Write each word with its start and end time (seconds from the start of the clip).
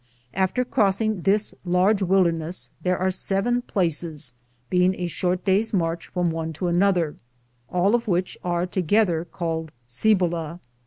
After 0.33 0.65
crossing 0.65 1.21
this 1.21 1.53
large 1.63 2.01
wilderness, 2.01 2.71
there 2.81 2.97
are 2.97 3.11
seven 3.11 3.61
places, 3.61 4.33
being 4.67 4.95
a 4.95 5.05
short 5.05 5.45
day's 5.45 5.73
march 5.75 6.07
from 6.07 6.31
one 6.31 6.53
to 6.53 6.65
another, 6.69 7.17
all 7.69 7.93
of 7.93 8.07
which 8.07 8.35
are 8.43 8.65
together 8.65 9.23
called 9.25 9.71
Cibola. 9.85 10.59